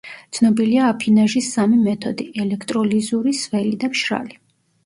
[0.35, 4.39] ცნობილია აფინაჟის სამი მეთოდი: ელექტროლიზური, სველი და მშრალი.